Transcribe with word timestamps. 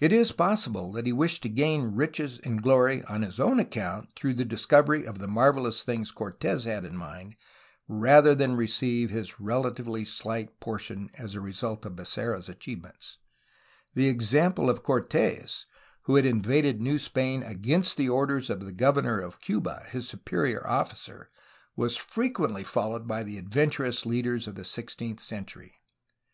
It 0.00 0.10
is 0.10 0.32
possible 0.32 0.90
that 0.92 1.04
he 1.04 1.12
wished 1.12 1.42
to 1.42 1.50
gain 1.50 1.94
riches 1.94 2.40
and 2.42 2.62
glory 2.62 3.02
on 3.04 3.20
his 3.20 3.38
own 3.38 3.60
account, 3.60 4.08
through 4.16 4.32
the 4.32 4.42
discovery 4.46 5.04
of 5.06 5.18
the 5.18 5.28
marvelous 5.28 5.84
things 5.84 6.10
Cortes 6.10 6.64
had 6.64 6.86
in 6.86 6.96
mind, 6.96 7.36
rather 7.86 8.34
than 8.34 8.56
receive 8.56 9.10
his 9.10 9.38
relatively 9.38 10.02
slight 10.02 10.60
portion 10.60 11.10
as 11.18 11.34
a 11.34 11.42
result 11.42 11.84
of 11.84 11.94
Becerra's 11.94 12.48
achieve 12.48 12.84
ments; 12.84 13.18
the 13.92 14.08
example 14.08 14.70
of 14.70 14.82
Cort6s, 14.82 15.66
who 16.04 16.14
had 16.14 16.24
invaded 16.24 16.80
New 16.80 16.98
Spain 16.98 17.42
against 17.42 17.98
the 17.98 18.08
orders 18.08 18.48
of 18.48 18.64
the 18.64 18.72
governor 18.72 19.18
of 19.20 19.42
Cuba, 19.42 19.84
his 19.90 20.08
superior 20.08 20.66
officer, 20.66 21.28
was 21.76 21.98
frequently 21.98 22.64
followed 22.64 23.06
by 23.06 23.22
the 23.22 23.36
adventurous 23.36 24.06
leaders 24.06 24.46
of 24.46 24.54
the 24.54 24.64
sixteenth 24.64 25.20
century. 25.20 25.82